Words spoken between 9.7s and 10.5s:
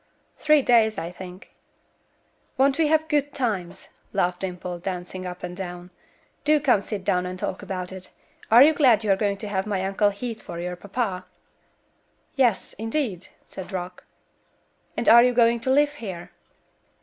Uncle Heath